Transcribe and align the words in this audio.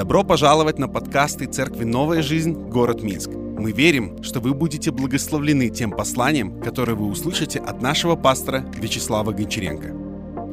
Добро 0.00 0.24
пожаловать 0.24 0.78
на 0.78 0.88
подкасты 0.88 1.44
Церкви 1.44 1.84
«Новая 1.84 2.22
жизнь. 2.22 2.54
Город 2.54 3.02
Минск». 3.02 3.28
Мы 3.28 3.72
верим, 3.72 4.22
что 4.22 4.40
вы 4.40 4.54
будете 4.54 4.90
благословлены 4.90 5.68
тем 5.68 5.90
посланием, 5.90 6.58
которое 6.62 6.94
вы 6.94 7.04
услышите 7.04 7.58
от 7.58 7.82
нашего 7.82 8.16
пастора 8.16 8.64
Вячеслава 8.76 9.32
Гончаренко. 9.32 9.88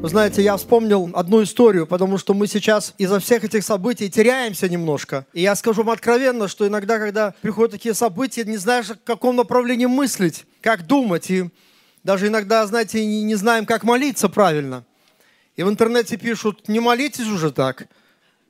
Вы 0.02 0.10
знаете, 0.10 0.44
я 0.44 0.58
вспомнил 0.58 1.10
одну 1.14 1.42
историю, 1.44 1.88
потому 1.88 2.18
что 2.18 2.34
мы 2.34 2.48
сейчас 2.48 2.94
из-за 2.98 3.22
всех 3.22 3.46
этих 3.46 3.64
событий 3.64 4.10
теряемся 4.10 4.68
немножко. 4.68 5.26
И 5.32 5.44
я 5.44 5.56
скажу 5.56 5.82
вам 5.82 5.92
откровенно, 5.92 6.50
что 6.50 6.68
иногда, 6.68 7.00
когда 7.00 7.34
приходят 7.42 7.72
такие 7.72 7.94
события, 7.94 8.44
не 8.44 8.58
знаешь, 8.58 8.88
в 8.88 9.02
каком 9.06 9.38
направлении 9.38 9.86
мыслить, 9.86 10.44
как 10.60 10.86
думать. 10.86 11.32
И 11.32 11.46
даже 12.04 12.28
иногда, 12.28 12.68
знаете, 12.68 13.06
не, 13.06 13.24
не 13.24 13.36
знаем, 13.36 13.66
как 13.66 13.86
молиться 13.86 14.28
правильно. 14.28 14.84
И 15.56 15.64
в 15.64 15.70
интернете 15.70 16.18
пишут, 16.18 16.68
не 16.68 16.82
молитесь 16.82 17.28
уже 17.28 17.52
так. 17.52 17.88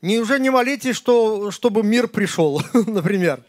Не, 0.01 0.19
уже 0.19 0.39
не 0.39 0.49
молитесь, 0.49 0.95
что, 0.95 1.51
чтобы 1.51 1.83
мир 1.83 2.07
пришел, 2.07 2.61
например. 2.73 3.41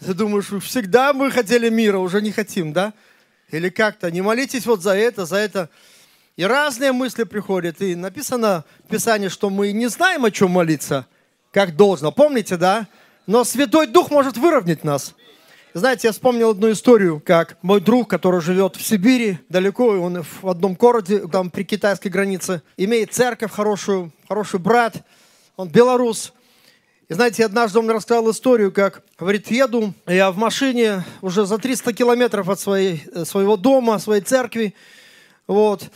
Ты 0.00 0.14
думаешь, 0.14 0.50
всегда 0.62 1.12
мы 1.12 1.30
хотели 1.30 1.68
мира, 1.68 1.98
уже 1.98 2.20
не 2.22 2.32
хотим, 2.32 2.72
да? 2.72 2.92
Или 3.50 3.68
как-то, 3.68 4.10
не 4.10 4.22
молитесь 4.22 4.66
вот 4.66 4.82
за 4.82 4.96
это, 4.96 5.26
за 5.26 5.36
это. 5.36 5.68
И 6.36 6.44
разные 6.44 6.92
мысли 6.92 7.24
приходят. 7.24 7.80
И 7.80 7.94
написано 7.94 8.64
в 8.84 8.88
Писании, 8.88 9.28
что 9.28 9.50
мы 9.50 9.72
не 9.72 9.88
знаем, 9.88 10.24
о 10.24 10.30
чем 10.30 10.50
молиться, 10.50 11.06
как 11.52 11.76
должно. 11.76 12.10
Помните, 12.10 12.56
да? 12.56 12.88
Но 13.26 13.44
Святой 13.44 13.86
Дух 13.86 14.10
может 14.10 14.36
выровнять 14.36 14.84
нас. 14.84 15.14
Знаете, 15.74 16.08
я 16.08 16.12
вспомнил 16.12 16.50
одну 16.50 16.70
историю, 16.70 17.20
как 17.24 17.58
мой 17.60 17.80
друг, 17.80 18.08
который 18.08 18.40
живет 18.40 18.76
в 18.76 18.82
Сибири, 18.82 19.38
далеко, 19.48 19.88
он 19.88 20.22
в 20.22 20.48
одном 20.48 20.74
городе, 20.74 21.26
там 21.26 21.50
при 21.50 21.64
китайской 21.64 22.08
границе, 22.08 22.62
имеет 22.76 23.12
церковь 23.12 23.50
хорошую, 23.50 24.12
хороший 24.28 24.60
брат, 24.60 25.04
он 25.56 25.68
белорус. 25.68 26.32
И 27.08 27.14
знаете, 27.14 27.44
однажды 27.44 27.78
он 27.78 27.90
рассказал 27.90 28.30
историю, 28.30 28.72
как, 28.72 29.02
говорит, 29.18 29.50
еду 29.50 29.92
я 30.06 30.30
в 30.30 30.36
машине 30.36 31.04
уже 31.20 31.44
за 31.46 31.58
300 31.58 31.92
километров 31.92 32.48
от 32.48 32.58
своей, 32.58 33.04
своего 33.24 33.56
дома, 33.56 33.98
своей 33.98 34.22
церкви, 34.22 34.74
вот. 35.46 35.90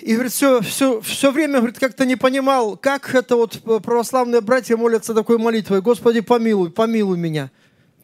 И, 0.00 0.14
говорит, 0.14 0.32
все, 0.32 0.60
все, 0.62 1.00
все 1.00 1.30
время, 1.30 1.58
говорит, 1.58 1.78
как-то 1.78 2.04
не 2.04 2.16
понимал, 2.16 2.76
как 2.76 3.14
это 3.14 3.36
вот 3.36 3.60
православные 3.84 4.40
братья 4.40 4.76
молятся 4.76 5.14
такой 5.14 5.38
молитвой, 5.38 5.80
Господи, 5.80 6.20
помилуй, 6.20 6.70
помилуй 6.70 7.16
меня 7.16 7.50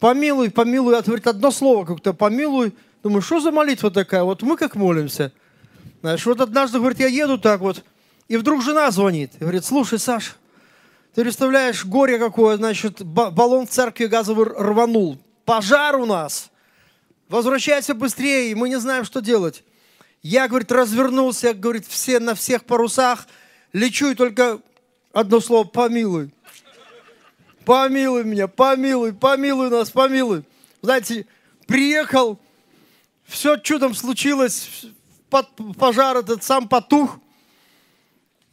помилуй, 0.03 0.51
помилуй, 0.51 0.98
а 0.98 1.03
говорит 1.03 1.29
одно 1.29 1.53
слово 1.53 1.84
как-то, 1.84 2.12
помилуй. 2.12 2.75
Думаю, 3.05 3.23
что 3.23 3.39
за 3.39 3.53
молитва 3.53 3.89
такая? 3.89 4.25
Вот 4.25 4.42
мы 4.42 4.57
как 4.57 4.75
молимся. 4.75 5.33
Знаешь, 6.01 6.27
вот 6.27 6.41
однажды, 6.41 6.81
говорит, 6.81 6.98
я 6.98 7.07
еду 7.07 7.39
так 7.39 7.61
вот, 7.61 7.84
и 8.27 8.36
вдруг 8.36 8.64
жена 8.64 8.91
звонит. 8.91 9.31
И 9.36 9.42
говорит, 9.42 9.64
слушай, 9.64 10.01
Саш, 10.01 10.34
ты 11.15 11.23
представляешь, 11.23 11.85
горе 11.85 12.19
какое, 12.19 12.57
значит, 12.57 13.03
баллон 13.03 13.67
в 13.67 13.71
церкви 13.71 14.07
газовый 14.07 14.47
рванул. 14.47 15.19
Пожар 15.45 15.97
у 15.97 16.07
нас. 16.07 16.51
Возвращайся 17.29 17.95
быстрее, 17.95 18.55
мы 18.57 18.69
не 18.69 18.79
знаем, 18.79 19.05
что 19.05 19.21
делать. 19.21 19.63
Я, 20.23 20.49
говорит, 20.49 20.73
развернулся, 20.73 21.53
говорит, 21.53 21.87
все 21.87 22.19
на 22.19 22.35
всех 22.35 22.65
парусах, 22.65 23.27
лечу 23.73 24.11
и 24.11 24.15
только 24.15 24.61
одно 25.13 25.41
слово, 25.41 25.65
помилуй. 25.65 26.31
Помилуй 27.65 28.25
меня, 28.25 28.49
помилуй, 28.49 29.13
помилуй 29.13 29.69
нас, 29.71 29.91
помилуй. 29.91 30.45
Знаете, 30.81 31.27
приехал, 31.67 32.39
все 33.25 33.57
чудом 33.57 33.95
случилось, 33.95 34.87
пожар 35.79 36.17
этот 36.17 36.43
сам 36.43 36.69
потух, 36.69 37.19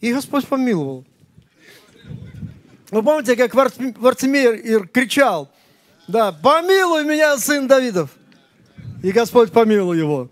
и 0.02 0.14
Господь 0.14 0.48
помиловал. 0.48 1.06
Вы 2.92 3.04
помните, 3.04 3.36
как 3.36 3.54
Вартимир 3.54 4.88
кричал, 4.88 5.50
да, 6.08 6.32
помилуй 6.32 7.06
меня, 7.06 7.38
сын 7.38 7.68
Давидов. 7.68 8.10
И 9.04 9.12
Господь 9.12 9.52
помиловал 9.52 9.94
его. 9.94 10.30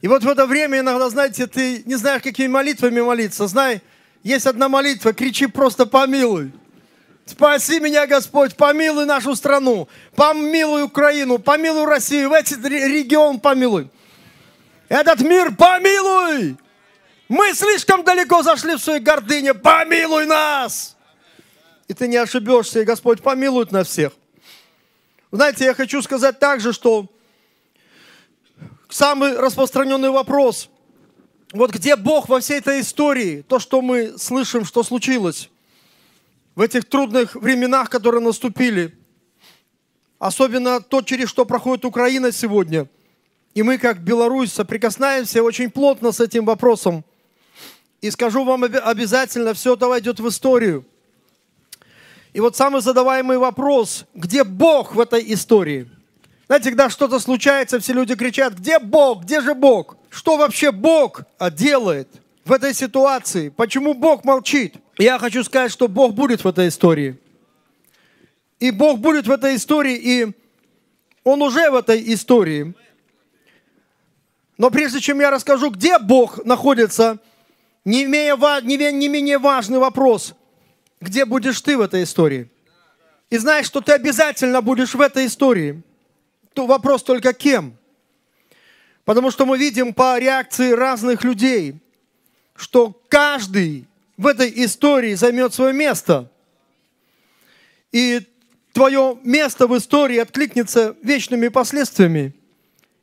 И 0.00 0.08
вот 0.08 0.22
в 0.22 0.28
это 0.28 0.46
время 0.46 0.80
иногда, 0.80 1.08
знаете, 1.10 1.46
ты 1.46 1.82
не 1.84 1.94
знаешь, 1.96 2.22
какими 2.22 2.48
молитвами 2.48 3.00
молиться. 3.00 3.46
Знай, 3.46 3.82
есть 4.22 4.46
одна 4.46 4.68
молитва, 4.68 5.12
кричи 5.12 5.46
просто 5.46 5.86
помилуй. 5.86 6.52
Спаси 7.26 7.80
меня, 7.80 8.06
Господь, 8.06 8.54
помилуй 8.54 9.06
нашу 9.06 9.34
страну, 9.34 9.88
помилуй 10.14 10.82
Украину, 10.82 11.38
помилуй 11.38 11.86
Россию, 11.86 12.30
в 12.30 12.32
этот 12.32 12.64
регион 12.66 13.40
помилуй. 13.40 13.88
Этот 14.88 15.20
мир 15.20 15.54
помилуй! 15.54 16.56
Мы 17.28 17.54
слишком 17.54 18.04
далеко 18.04 18.42
зашли 18.42 18.74
в 18.74 18.78
своей 18.78 19.00
гордыне, 19.00 19.54
помилуй 19.54 20.26
нас! 20.26 20.93
И 21.88 21.94
ты 21.94 22.08
не 22.08 22.16
ошибешься, 22.16 22.80
и 22.80 22.84
Господь 22.84 23.22
помилует 23.22 23.72
нас 23.72 23.88
всех. 23.88 24.12
Знаете, 25.30 25.64
я 25.64 25.74
хочу 25.74 26.00
сказать 26.00 26.38
также, 26.38 26.72
что 26.72 27.10
самый 28.88 29.36
распространенный 29.36 30.10
вопрос, 30.10 30.70
вот 31.52 31.72
где 31.72 31.96
Бог 31.96 32.28
во 32.28 32.40
всей 32.40 32.58
этой 32.58 32.80
истории, 32.80 33.42
то, 33.42 33.58
что 33.58 33.82
мы 33.82 34.16
слышим, 34.18 34.64
что 34.64 34.82
случилось, 34.82 35.50
в 36.54 36.60
этих 36.60 36.84
трудных 36.88 37.34
временах, 37.34 37.90
которые 37.90 38.22
наступили, 38.22 38.96
особенно 40.18 40.80
то, 40.80 41.02
через 41.02 41.28
что 41.28 41.44
проходит 41.44 41.84
Украина 41.84 42.32
сегодня. 42.32 42.88
И 43.54 43.62
мы, 43.62 43.78
как 43.78 44.02
Беларусь, 44.02 44.52
соприкасаемся 44.52 45.42
очень 45.42 45.70
плотно 45.70 46.12
с 46.12 46.20
этим 46.20 46.44
вопросом. 46.44 47.04
И 48.00 48.10
скажу 48.10 48.44
вам 48.44 48.64
обязательно, 48.64 49.54
все 49.54 49.74
это 49.74 49.88
войдет 49.88 50.20
в 50.20 50.28
историю. 50.28 50.84
И 52.34 52.40
вот 52.40 52.56
самый 52.56 52.82
задаваемый 52.82 53.38
вопрос, 53.38 54.06
где 54.12 54.42
Бог 54.42 54.96
в 54.96 55.00
этой 55.00 55.32
истории? 55.32 55.88
Знаете, 56.46 56.70
когда 56.70 56.90
что-то 56.90 57.20
случается, 57.20 57.78
все 57.78 57.92
люди 57.92 58.16
кричат, 58.16 58.54
где 58.54 58.80
Бог, 58.80 59.22
где 59.22 59.40
же 59.40 59.54
Бог? 59.54 59.96
Что 60.10 60.36
вообще 60.36 60.72
Бог 60.72 61.22
делает 61.52 62.08
в 62.44 62.52
этой 62.52 62.74
ситуации? 62.74 63.50
Почему 63.50 63.94
Бог 63.94 64.24
молчит? 64.24 64.74
Я 64.98 65.20
хочу 65.20 65.44
сказать, 65.44 65.70
что 65.70 65.86
Бог 65.86 66.14
будет 66.14 66.42
в 66.42 66.48
этой 66.48 66.68
истории. 66.68 67.16
И 68.58 68.72
Бог 68.72 68.98
будет 68.98 69.28
в 69.28 69.30
этой 69.30 69.54
истории, 69.54 69.96
и 69.96 70.32
Он 71.22 71.40
уже 71.40 71.70
в 71.70 71.76
этой 71.76 72.02
истории. 72.12 72.74
Но 74.58 74.70
прежде 74.70 75.00
чем 75.00 75.20
я 75.20 75.30
расскажу, 75.30 75.70
где 75.70 76.00
Бог 76.00 76.44
находится, 76.44 77.18
не, 77.84 78.04
имея, 78.04 78.36
не 78.60 79.08
менее 79.08 79.38
важный 79.38 79.78
вопрос, 79.78 80.34
где 81.00 81.24
будешь 81.24 81.60
ты 81.60 81.76
в 81.76 81.80
этой 81.80 82.02
истории? 82.04 82.48
И 83.30 83.38
знаешь, 83.38 83.66
что 83.66 83.80
ты 83.80 83.92
обязательно 83.92 84.60
будешь 84.60 84.94
в 84.94 85.00
этой 85.00 85.26
истории. 85.26 85.82
То 86.52 86.66
вопрос 86.66 87.02
только 87.02 87.32
кем? 87.32 87.76
Потому 89.04 89.30
что 89.30 89.44
мы 89.44 89.58
видим 89.58 89.92
по 89.92 90.18
реакции 90.18 90.72
разных 90.72 91.24
людей, 91.24 91.76
что 92.54 92.98
каждый 93.08 93.86
в 94.16 94.26
этой 94.26 94.52
истории 94.64 95.14
займет 95.14 95.52
свое 95.52 95.72
место. 95.72 96.30
И 97.92 98.22
твое 98.72 99.18
место 99.22 99.66
в 99.66 99.76
истории 99.76 100.18
откликнется 100.18 100.96
вечными 101.02 101.48
последствиями. 101.48 102.34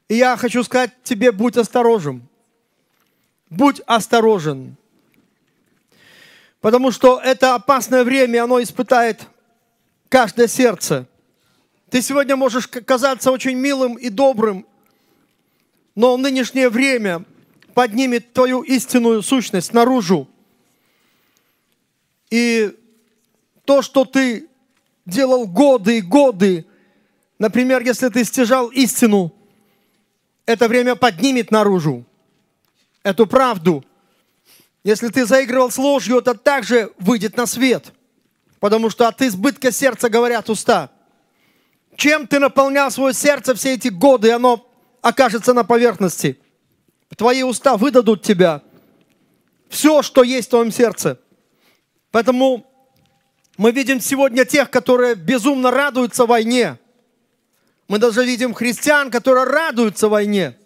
И 0.07 0.15
я 0.15 0.37
хочу 0.37 0.63
сказать 0.63 0.91
тебе, 1.03 1.31
будь 1.31 1.57
осторожен. 1.57 2.23
Будь 3.49 3.81
осторожен. 3.85 4.77
Потому 6.61 6.91
что 6.91 7.19
это 7.19 7.55
опасное 7.55 8.03
время, 8.03 8.43
оно 8.43 8.61
испытает 8.61 9.27
каждое 10.09 10.47
сердце. 10.47 11.07
Ты 11.89 12.01
сегодня 12.01 12.35
можешь 12.35 12.67
казаться 12.67 13.31
очень 13.31 13.57
милым 13.57 13.95
и 13.95 14.09
добрым, 14.09 14.65
но 15.95 16.15
нынешнее 16.17 16.69
время 16.69 17.25
поднимет 17.73 18.31
твою 18.31 18.61
истинную 18.61 19.23
сущность 19.23 19.73
наружу. 19.73 20.29
И 22.29 22.77
то, 23.65 23.81
что 23.81 24.05
ты 24.05 24.47
делал 25.05 25.47
годы 25.47 25.97
и 25.97 26.01
годы, 26.01 26.65
например, 27.39 27.81
если 27.81 28.09
ты 28.09 28.23
стяжал 28.23 28.67
истину, 28.69 29.33
это 30.45 30.67
время 30.67 30.95
поднимет 30.95 31.49
наружу 31.49 32.05
эту 33.03 33.25
правду. 33.25 33.83
Если 34.83 35.09
ты 35.09 35.25
заигрывал 35.25 35.71
с 35.71 35.77
ложью, 35.77 36.19
это 36.19 36.33
также 36.33 36.91
выйдет 36.97 37.37
на 37.37 37.45
свет. 37.45 37.93
Потому 38.59 38.89
что 38.89 39.07
от 39.07 39.21
избытка 39.21 39.71
сердца 39.71 40.09
говорят 40.09 40.49
уста. 40.49 40.91
Чем 41.95 42.27
ты 42.27 42.39
наполнял 42.39 42.89
свое 42.89 43.13
сердце 43.13 43.53
все 43.53 43.73
эти 43.73 43.89
годы, 43.89 44.31
оно 44.31 44.67
окажется 45.01 45.53
на 45.53 45.63
поверхности. 45.63 46.39
Твои 47.15 47.43
уста 47.43 47.77
выдадут 47.77 48.23
тебя. 48.23 48.61
Все, 49.69 50.01
что 50.01 50.23
есть 50.23 50.47
в 50.47 50.51
твоем 50.51 50.71
сердце– 50.71 51.19
Поэтому 52.11 52.69
мы 53.57 53.71
видим 53.71 53.99
сегодня 53.99 54.45
тех, 54.45 54.69
которые 54.69 55.15
безумно 55.15 55.71
радуются 55.71 56.25
войне. 56.25 56.77
Мы 57.87 57.97
даже 57.97 58.23
видим 58.25 58.53
христиан, 58.53 59.09
которые 59.09 59.45
радуются 59.45 60.07
войне. 60.09 60.57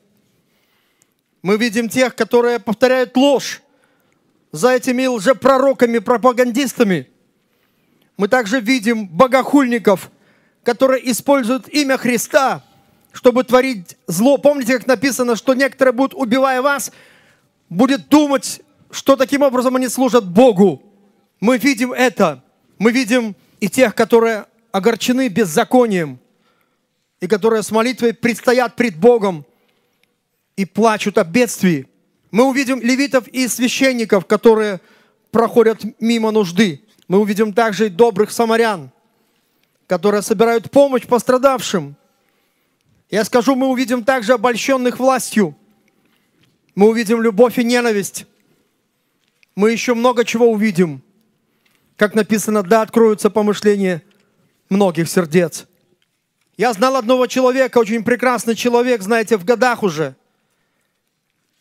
Мы 1.41 1.57
видим 1.57 1.87
тех, 1.87 2.15
которые 2.15 2.59
повторяют 2.59 3.15
ложь 3.15 3.61
за 4.55 4.71
этими 4.71 5.05
лжепророками, 5.05 5.99
пропагандистами. 5.99 7.09
Мы 8.17 8.29
также 8.29 8.61
видим 8.61 9.07
богохульников, 9.07 10.09
которые 10.63 11.11
используют 11.11 11.67
имя 11.67 11.97
Христа, 11.97 12.63
чтобы 13.11 13.43
творить 13.43 13.97
зло. 14.07 14.37
Помните, 14.37 14.77
как 14.77 14.87
написано, 14.87 15.35
что 15.35 15.53
некоторые 15.53 15.91
будут, 15.91 16.13
убивая 16.13 16.61
вас, 16.61 16.93
будет 17.69 18.07
думать, 18.07 18.61
что 18.91 19.17
таким 19.17 19.41
образом 19.41 19.75
они 19.75 19.89
служат 19.89 20.25
Богу. 20.25 20.81
Мы 21.41 21.57
видим 21.57 21.91
это. 21.91 22.41
Мы 22.77 22.93
видим 22.93 23.35
и 23.59 23.67
тех, 23.67 23.93
которые 23.93 24.45
огорчены 24.71 25.27
беззаконием, 25.27 26.17
и 27.19 27.27
которые 27.27 27.61
с 27.61 27.71
молитвой 27.71 28.13
предстоят 28.13 28.77
пред 28.77 28.95
Богом 28.95 29.45
и 30.55 30.63
плачут 30.63 31.17
о 31.17 31.25
бедствии. 31.25 31.87
Мы 32.35 32.43
увидим 32.49 32.81
левитов 32.81 33.29
и 33.29 33.47
священников, 33.47 34.25
которые 34.25 34.81
проходят 35.31 35.85
мимо 36.01 36.31
нужды. 36.31 36.81
Мы 37.07 37.19
увидим 37.19 37.53
также 37.53 37.85
и 37.85 37.89
добрых 37.89 38.29
самарян, 38.29 38.91
которые 39.87 40.21
собирают 40.21 40.69
помощь 40.69 41.07
пострадавшим. 41.07 41.95
Я 43.09 43.23
скажу, 43.23 43.55
мы 43.55 43.67
увидим 43.67 44.03
также 44.03 44.33
обольщенных 44.33 44.99
властью. 44.99 45.55
Мы 46.75 46.89
увидим 46.89 47.21
любовь 47.21 47.57
и 47.57 47.63
ненависть. 47.63 48.25
Мы 49.55 49.71
еще 49.71 49.93
много 49.93 50.25
чего 50.25 50.51
увидим. 50.51 51.01
Как 51.95 52.15
написано, 52.15 52.63
да, 52.63 52.81
откроются 52.81 53.29
помышления 53.29 54.03
многих 54.67 55.07
сердец. 55.07 55.67
Я 56.57 56.73
знал 56.73 56.97
одного 56.97 57.27
человека, 57.27 57.77
очень 57.77 58.03
прекрасный 58.03 58.55
человек, 58.55 59.01
знаете, 59.03 59.37
в 59.37 59.45
годах 59.45 59.83
уже. 59.83 60.17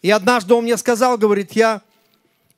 И 0.04 0.10
однажды 0.10 0.52
он 0.52 0.64
мне 0.64 0.76
сказал, 0.76 1.16
говорит, 1.16 1.52
я 1.52 1.80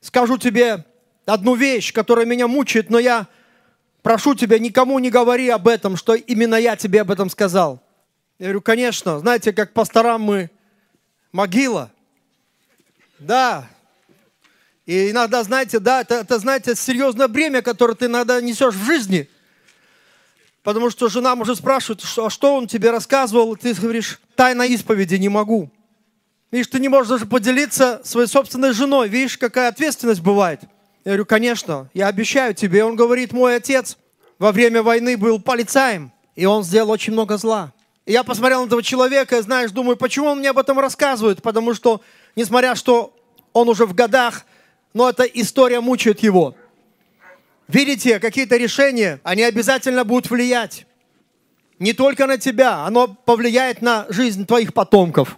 скажу 0.01 0.37
тебе 0.37 0.85
одну 1.27 1.55
вещь, 1.55 1.93
которая 1.93 2.27
меня 2.27 2.49
мучает, 2.49 2.91
но 2.91 2.99
я 2.99 3.29
прошу 4.03 4.35
тебя, 4.35 4.59
никому 4.59 4.99
не 4.99 5.11
говори 5.11 5.49
об 5.51 5.69
этом, 5.69 5.97
что 5.97 6.17
именно 6.17 6.57
я 6.57 6.75
тебе 6.75 7.03
об 7.03 7.11
этом 7.13 7.31
сказал. 7.31 7.81
Я 8.41 8.47
говорю, 8.47 8.63
конечно, 8.63 9.21
знаете, 9.21 9.53
как 9.53 9.73
пасторам 9.75 10.23
мы 10.23 10.51
могила. 11.31 11.93
Да. 13.21 13.69
И 14.85 15.13
иногда, 15.13 15.45
знаете, 15.45 15.79
да, 15.79 16.01
это, 16.01 16.17
это, 16.17 16.41
знаете, 16.41 16.75
серьезное 16.75 17.29
бремя, 17.29 17.63
которое 17.63 17.95
ты 17.95 18.07
иногда 18.07 18.41
несешь 18.41 18.75
в 18.75 18.85
жизни– 18.85 19.31
Потому 20.67 20.91
что 20.91 21.09
жена 21.09 21.37
может 21.37 21.59
спрашивать, 21.59 22.03
что, 22.03 22.27
а 22.27 22.29
что 22.31 22.57
он 22.57 22.67
тебе 22.67 22.91
рассказывал, 22.91 23.55
и 23.55 23.57
ты 23.57 23.73
говоришь, 23.73 24.19
тайна 24.35 24.63
исповеди 24.63 25.15
не 25.15 25.29
могу. 25.29 25.71
Видишь, 26.57 26.69
ты 26.69 26.81
не 26.81 26.89
можешь 26.89 27.11
даже 27.11 27.27
поделиться 27.27 28.01
своей 28.03 28.29
собственной 28.29 28.73
женой. 28.73 29.11
Видишь, 29.11 29.37
какая 29.37 29.69
ответственность 29.69 30.23
бывает. 30.23 30.63
Я 31.05 31.11
говорю, 31.11 31.27
конечно, 31.27 31.91
я 31.93 32.07
обещаю 32.07 32.55
тебе. 32.55 32.83
Он 32.83 32.97
говорит, 32.97 33.35
мой 33.35 33.57
отец 33.57 33.99
во 34.39 34.53
время 34.53 34.83
войны 34.83 35.19
был 35.19 35.39
полицаем, 35.39 36.13
и 36.35 36.47
он 36.47 36.65
сделал 36.65 36.93
очень 36.93 37.13
много 37.13 37.37
зла. 37.37 37.75
И 38.07 38.13
я 38.13 38.25
посмотрел 38.25 38.63
на 38.63 38.69
этого 38.69 38.83
человека, 38.83 39.37
и, 39.37 39.43
знаешь, 39.43 39.71
думаю, 39.71 39.99
почему 39.99 40.29
он 40.29 40.39
мне 40.39 40.49
об 40.49 40.57
этом 40.57 40.79
рассказывает? 40.79 41.43
Потому 41.43 41.75
что, 41.75 42.01
несмотря 42.37 42.75
что 42.75 43.15
он 43.53 43.69
уже 43.69 43.85
в 43.85 43.95
годах, 43.95 44.47
но 44.95 45.11
эта 45.11 45.25
история 45.25 45.81
мучает 45.81 46.21
его. 46.21 46.55
Видите, 47.69 48.19
какие-то 48.19 48.57
решения, 48.57 49.21
они 49.25 49.43
обязательно 49.43 50.05
будут 50.05 50.31
влиять. 50.31 50.87
Не 51.79 51.93
только 51.93 52.27
на 52.27 52.39
тебя, 52.39 52.87
оно 52.87 53.09
повлияет 53.09 53.83
на 53.83 54.07
жизнь 54.09 54.47
твоих 54.47 54.73
потомков. 54.73 55.37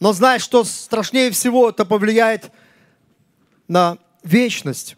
Но 0.00 0.14
знаешь, 0.14 0.42
что 0.42 0.64
страшнее 0.64 1.30
всего, 1.30 1.68
это 1.68 1.84
повлияет 1.84 2.50
на 3.68 3.98
вечность. 4.24 4.96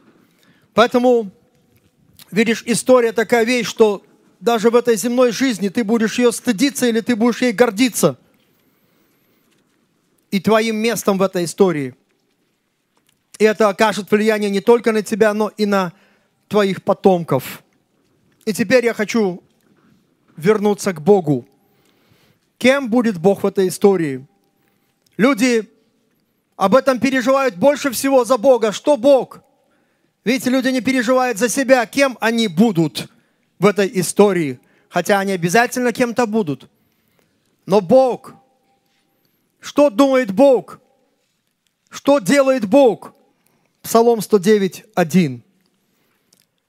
Поэтому, 0.75 1.31
видишь, 2.31 2.63
история 2.67 3.13
такая 3.13 3.45
вещь, 3.45 3.67
что 3.67 4.05
даже 4.39 4.71
в 4.71 4.77
этой 4.77 4.97
земной 4.97 5.33
жизни 5.33 5.69
ты 5.69 5.83
будешь 5.83 6.19
ее 6.19 6.31
стыдиться 6.33 6.87
или 6.87 7.01
ты 7.01 7.17
будешь 7.17 7.43
ей 7.43 7.53
гордиться. 7.53 8.17
И 10.31 10.41
твоим 10.41 10.77
местом 10.77 11.19
в 11.19 11.23
этой 11.23 11.45
истории. 11.45 11.95
И 13.39 13.45
это 13.45 13.69
окажет 13.69 14.11
влияние 14.11 14.51
не 14.51 14.61
только 14.61 14.93
на 14.93 15.03
тебя, 15.03 15.35
но 15.35 15.49
и 15.49 15.67
на 15.67 15.93
твоих 16.49 16.83
потомков. 16.85 17.63
И 18.45 18.53
теперь 18.53 18.85
я 18.85 18.95
хочу 18.95 19.43
вернуться 20.37 20.93
к 20.93 21.03
Богу. 21.03 21.47
Кем 22.57 22.89
будет 22.89 23.19
Бог 23.19 23.43
в 23.43 23.47
этой 23.47 23.69
истории? 23.69 24.27
Люди 25.23 25.71
об 26.57 26.75
этом 26.75 26.99
переживают 26.99 27.55
больше 27.55 27.93
всего 27.93 28.25
за 28.25 28.39
Бога. 28.39 28.73
Что 28.73 28.97
Бог? 28.97 29.41
Видите, 30.25 30.51
люди 30.51 30.67
не 30.71 30.81
переживают 30.81 31.39
за 31.39 31.49
себя, 31.49 31.87
кем 31.87 32.19
они 32.21 32.49
будут 32.49 33.09
в 33.61 33.67
этой 33.67 33.89
истории. 34.01 34.59
Хотя 34.89 35.21
они 35.21 35.31
обязательно 35.31 35.93
кем-то 35.93 36.27
будут. 36.27 36.69
Но 37.67 37.81
Бог, 37.81 38.35
что 39.61 39.91
думает 39.91 40.33
Бог? 40.33 40.81
Что 41.89 42.19
делает 42.19 42.65
Бог? 42.65 43.15
Псалом 43.81 44.23
109, 44.23 44.87
1. 44.93 45.43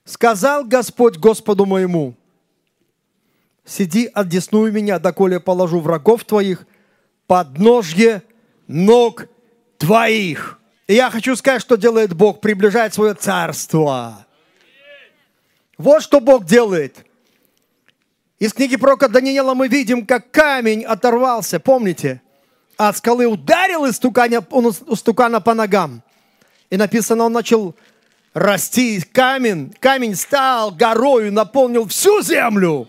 Сказал 0.05 0.63
Господь 0.63 1.17
Господу 1.17 1.65
моему, 1.65 2.13
сиди, 3.65 4.11
отдесную 4.13 4.71
меня, 4.71 4.99
доколе 4.99 5.39
положу 5.39 5.79
врагов 5.79 6.23
твоих 6.23 6.67
под 7.25 7.57
ножье 7.57 8.21
ног 8.67 9.27
твоих. 9.77 10.59
И 10.87 10.95
я 10.95 11.09
хочу 11.09 11.35
сказать, 11.35 11.61
что 11.61 11.75
делает 11.75 12.13
Бог, 12.13 12.41
приближает 12.41 12.93
свое 12.93 13.13
царство. 13.13 14.25
Вот 15.77 16.03
что 16.03 16.19
Бог 16.19 16.45
делает. 16.45 17.05
Из 18.39 18.53
книги 18.53 18.75
пророка 18.75 19.07
Даниила 19.07 19.53
мы 19.53 19.67
видим, 19.67 20.05
как 20.05 20.31
камень 20.31 20.83
оторвался, 20.83 21.59
помните? 21.59 22.21
От 22.77 22.97
скалы 22.97 23.25
ударил 23.25 23.89
истукана, 23.89 24.45
он 24.49 24.73
стукана 24.73 25.39
по 25.39 25.53
ногам. 25.53 26.01
И 26.69 26.77
написано, 26.77 27.25
он 27.25 27.33
начал 27.33 27.75
расти 28.33 29.01
камень, 29.01 29.73
камень 29.79 30.15
стал 30.15 30.71
горою, 30.71 31.31
наполнил 31.31 31.87
всю 31.87 32.21
землю. 32.21 32.87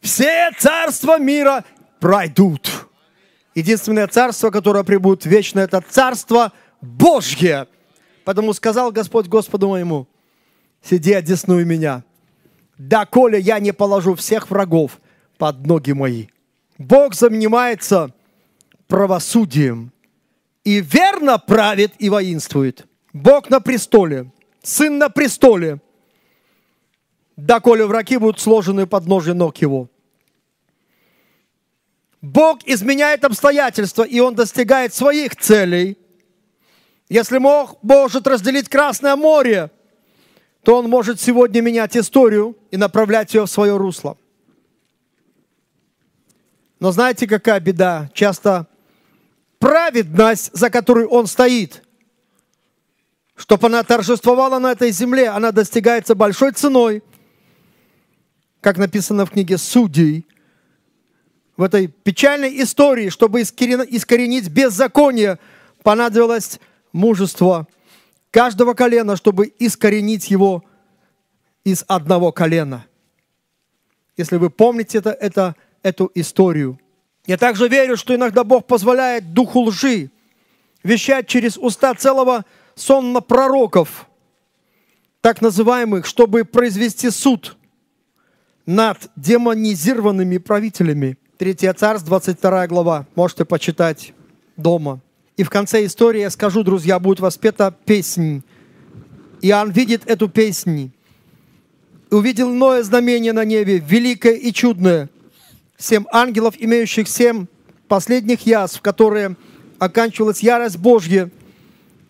Все 0.00 0.50
царства 0.58 1.18
мира 1.18 1.64
пройдут. 2.00 2.85
Единственное 3.56 4.06
царство, 4.06 4.50
которое 4.50 4.84
прибудет 4.84 5.24
вечно, 5.24 5.60
это 5.60 5.80
царство 5.80 6.52
Божье. 6.82 7.66
Потому 8.22 8.52
сказал 8.52 8.92
Господь 8.92 9.26
Господу 9.26 9.70
моему, 9.70 10.06
сиди, 10.82 11.14
одесную 11.14 11.66
меня, 11.66 12.04
доколе 12.76 13.40
я 13.40 13.58
не 13.58 13.72
положу 13.72 14.14
всех 14.14 14.50
врагов 14.50 15.00
под 15.38 15.66
ноги 15.66 15.92
мои. 15.92 16.26
Бог 16.76 17.14
занимается 17.14 18.12
правосудием 18.88 19.90
и 20.62 20.82
верно 20.82 21.38
правит 21.38 21.94
и 21.98 22.10
воинствует. 22.10 22.86
Бог 23.14 23.48
на 23.48 23.60
престоле– 23.60 24.30
сын 24.62 24.98
на 24.98 25.08
престоле, 25.08 25.80
доколе 27.36 27.86
враги 27.86 28.18
будут 28.18 28.38
сложены 28.38 28.86
под 28.86 29.06
ножи 29.06 29.32
ног 29.32 29.56
его. 29.58 29.88
Бог 32.26 32.66
изменяет 32.66 33.24
обстоятельства, 33.24 34.02
и 34.02 34.18
Он 34.18 34.34
достигает 34.34 34.92
своих 34.92 35.36
целей. 35.36 35.96
Если 37.08 37.38
Бог 37.38 37.80
может 37.82 38.26
разделить 38.26 38.68
Красное 38.68 39.14
море, 39.14 39.70
то 40.64 40.76
Он 40.78 40.90
может 40.90 41.20
сегодня 41.20 41.60
менять 41.60 41.96
историю 41.96 42.56
и 42.72 42.76
направлять 42.76 43.32
ее 43.32 43.46
в 43.46 43.50
свое 43.50 43.76
русло. 43.76 44.18
Но 46.80 46.90
знаете, 46.90 47.28
какая 47.28 47.60
беда? 47.60 48.10
Часто 48.12 48.66
праведность, 49.60 50.50
за 50.52 50.68
которой 50.68 51.06
Он 51.06 51.28
стоит, 51.28 51.84
чтобы 53.36 53.68
она 53.68 53.84
торжествовала 53.84 54.58
на 54.58 54.72
этой 54.72 54.90
земле, 54.90 55.28
она 55.28 55.52
достигается 55.52 56.16
большой 56.16 56.50
ценой, 56.50 57.04
как 58.60 58.78
написано 58.78 59.26
в 59.26 59.30
книге 59.30 59.58
Судей, 59.58 60.26
в 61.56 61.62
этой 61.62 61.88
печальной 61.88 62.62
истории, 62.62 63.08
чтобы 63.08 63.42
искоренить 63.42 64.48
беззаконие, 64.48 65.38
понадобилось 65.82 66.60
мужество 66.92 67.66
каждого 68.30 68.74
колена, 68.74 69.16
чтобы 69.16 69.52
искоренить 69.58 70.30
его 70.30 70.64
из 71.64 71.84
одного 71.88 72.32
колена. 72.32 72.86
Если 74.16 74.36
вы 74.36 74.50
помните 74.50 74.98
это, 74.98 75.10
это, 75.10 75.56
эту 75.82 76.10
историю. 76.14 76.78
Я 77.26 77.36
также 77.36 77.68
верю, 77.68 77.96
что 77.96 78.14
иногда 78.14 78.44
Бог 78.44 78.66
позволяет 78.66 79.32
духу 79.32 79.60
лжи 79.60 80.10
вещать 80.82 81.26
через 81.26 81.56
уста 81.56 81.94
целого 81.94 82.44
сон 82.74 83.12
на 83.12 83.20
пророков, 83.20 84.06
так 85.20 85.40
называемых, 85.40 86.06
чтобы 86.06 86.44
произвести 86.44 87.10
суд 87.10 87.56
над 88.64 89.10
демонизированными 89.16 90.38
правителями. 90.38 91.18
Третья 91.38 91.74
царств, 91.74 92.06
22 92.06 92.66
глава. 92.66 93.06
Можете 93.14 93.44
почитать 93.44 94.14
дома. 94.56 95.00
И 95.36 95.42
в 95.42 95.50
конце 95.50 95.84
истории 95.84 96.20
я 96.20 96.30
скажу, 96.30 96.62
друзья, 96.62 96.98
будет 96.98 97.20
воспета 97.20 97.76
песнь. 97.84 98.42
Иоанн 99.42 99.70
видит 99.70 100.00
эту 100.06 100.30
песнь. 100.30 100.92
И 102.10 102.14
увидел 102.14 102.50
иное 102.50 102.82
знамение 102.82 103.34
на 103.34 103.44
небе, 103.44 103.84
великое 103.86 104.32
и 104.32 104.50
чудное. 104.50 105.10
Семь 105.76 106.06
ангелов, 106.10 106.54
имеющих 106.58 107.06
семь 107.06 107.44
последних 107.86 108.46
язв, 108.46 108.80
которые 108.80 109.36
оканчивалась 109.78 110.40
ярость 110.40 110.78
Божья. 110.78 111.30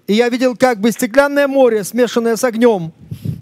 И 0.07 0.15
я 0.15 0.29
видел 0.29 0.55
как 0.57 0.81
бы 0.81 0.93
стеклянное 0.93 1.49
море, 1.49 1.83
смешанное 1.83 2.37
с 2.37 2.45
огнем, 2.45 2.93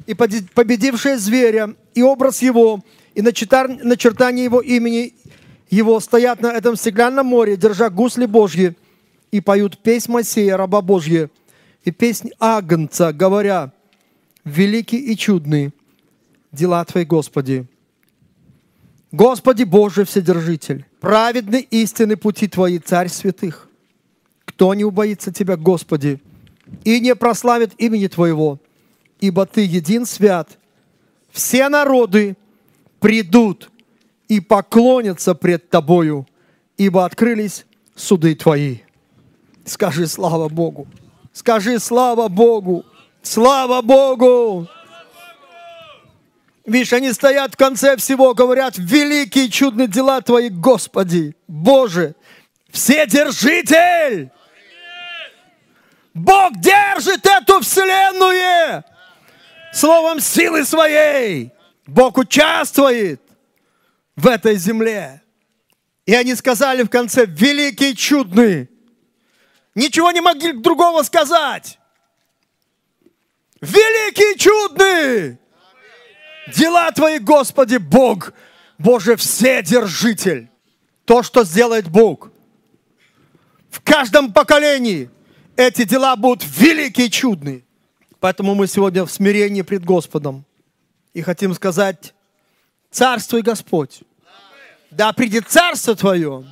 и 0.06 0.14
победившее 0.14 1.18
зверя, 1.18 1.74
и 1.94 2.02
образ 2.02 2.40
его, 2.40 2.82
и 3.14 3.20
начертание 3.20 4.44
его 4.44 4.62
имени 4.62 5.12
его 5.70 5.98
стоят 6.00 6.40
на 6.40 6.52
этом 6.52 6.76
стеклянном 6.76 7.26
море, 7.26 7.56
держа 7.56 7.90
гусли 7.90 8.26
Божьи, 8.26 8.76
и 9.30 9.40
поют 9.40 9.78
песнь 9.78 10.12
Моисея, 10.12 10.56
раба 10.56 10.80
Божья, 10.80 11.30
и 11.84 11.90
песнь 11.90 12.30
Агнца, 12.38 13.12
говоря, 13.12 13.72
«Великий 14.44 14.98
и 14.98 15.16
чудный 15.16 15.72
дела 16.52 16.84
Твои, 16.84 17.04
Господи». 17.04 17.66
Господи 19.14 19.62
Боже 19.62 20.04
Вседержитель, 20.04 20.86
праведны 20.98 21.60
истины 21.70 22.16
пути 22.16 22.48
Твои, 22.48 22.80
Царь 22.80 23.08
святых. 23.08 23.68
Кто 24.44 24.74
не 24.74 24.84
убоится 24.84 25.32
Тебя, 25.32 25.56
Господи, 25.56 26.20
и 26.82 26.98
не 26.98 27.14
прославит 27.14 27.74
имени 27.78 28.08
Твоего, 28.08 28.60
ибо 29.20 29.46
Ты 29.46 29.66
един 29.66 30.04
свят. 30.04 30.58
Все 31.30 31.68
народы 31.68 32.36
придут 32.98 33.70
и 34.28 34.40
поклонятся 34.40 35.34
пред 35.34 35.70
Тобою, 35.70 36.26
ибо 36.76 37.04
открылись 37.04 37.66
суды 37.94 38.34
Твои. 38.34 38.78
Скажи 39.64 40.06
слава 40.06 40.48
Богу. 40.48 40.86
Скажи 41.32 41.78
слава 41.78 42.28
Богу. 42.28 42.84
Слава 43.22 43.80
Богу. 43.82 44.68
Видишь, 46.66 46.92
они 46.92 47.12
стоят 47.12 47.54
в 47.54 47.56
конце 47.56 47.96
всего, 47.96 48.34
говорят, 48.34 48.78
великие 48.78 49.50
чудные 49.50 49.86
дела 49.86 50.20
Твои, 50.22 50.48
Господи, 50.48 51.36
Боже, 51.46 52.14
Вседержитель! 52.74 54.30
Бог 56.12 56.56
держит 56.58 57.24
эту 57.24 57.60
вселенную 57.60 58.82
словом 59.72 60.18
силы 60.18 60.64
своей. 60.64 61.52
Бог 61.86 62.18
участвует 62.18 63.20
в 64.16 64.26
этой 64.26 64.56
земле. 64.56 65.22
И 66.06 66.14
они 66.14 66.34
сказали 66.34 66.82
в 66.82 66.90
конце, 66.90 67.26
великий 67.26 67.96
чудный. 67.96 68.68
Ничего 69.74 70.10
не 70.12 70.20
могли 70.20 70.52
другого 70.52 71.02
сказать. 71.02 71.78
Великий 73.60 74.38
чудный. 74.38 75.38
Дела 76.54 76.90
Твои, 76.92 77.18
Господи, 77.18 77.78
Бог, 77.78 78.32
Боже, 78.78 79.16
Вседержитель. 79.16 80.50
То, 81.06 81.22
что 81.22 81.44
сделает 81.44 81.88
Бог. 81.88 82.30
В 83.70 83.80
каждом 83.80 84.32
поколении 84.32 85.10
эти 85.56 85.84
дела 85.84 86.16
будут 86.16 86.44
великие 86.44 87.06
и 87.06 87.10
чудные. 87.10 87.64
Поэтому 88.20 88.54
мы 88.54 88.66
сегодня 88.66 89.04
в 89.04 89.10
смирении 89.10 89.62
пред 89.62 89.84
Господом. 89.84 90.44
И 91.12 91.22
хотим 91.22 91.54
сказать, 91.54 92.13
царствуй 92.94 93.42
Господь. 93.42 94.02
Да 94.90 95.12
придет 95.12 95.48
царство 95.48 95.96
Твое. 95.96 96.44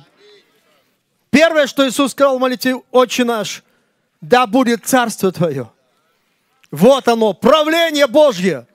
Первое, 1.29 1.65
что 1.67 1.87
Иисус 1.87 2.11
сказал 2.11 2.37
в 2.37 2.41
молитве 2.41 2.75
«Отче 2.91 3.23
наш», 3.23 3.63
да 4.21 4.45
будет 4.45 4.85
царство 4.85 5.31
Твое. 5.31 5.71
Вот 6.69 7.07
оно, 7.07 7.33
правление 7.33 8.07
Божье. 8.07 8.67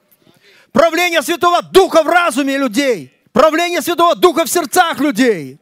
Правление 0.72 1.22
Святого 1.22 1.62
Духа 1.62 2.02
в 2.02 2.08
разуме 2.08 2.56
людей. 2.56 3.12
Правление 3.32 3.82
Святого 3.82 4.14
Духа 4.16 4.44
в 4.44 4.48
сердцах 4.48 4.98
людей. 5.00 5.58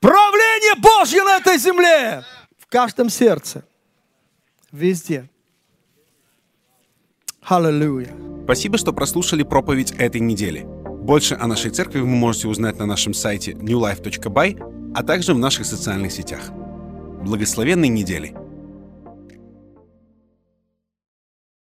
Правление 0.00 0.74
Божье 0.76 1.22
на 1.22 1.36
этой 1.36 1.58
земле. 1.58 2.24
В 2.58 2.66
каждом 2.66 3.10
сердце. 3.10 3.64
Везде. 4.72 5.28
Аллилуйя. 7.46 8.08
Спасибо, 8.44 8.78
что 8.78 8.94
прослушали 8.94 9.42
проповедь 9.42 9.92
этой 9.98 10.20
недели. 10.22 10.64
Больше 10.64 11.36
о 11.38 11.46
нашей 11.46 11.70
церкви 11.70 12.00
вы 12.00 12.06
можете 12.06 12.48
узнать 12.48 12.78
на 12.78 12.86
нашем 12.86 13.12
сайте 13.12 13.52
newlife.by, 13.52 14.92
а 14.94 15.02
также 15.02 15.34
в 15.34 15.38
наших 15.38 15.66
социальных 15.66 16.12
сетях. 16.12 16.50
Благословенной 17.22 17.88
недели! 17.88 18.34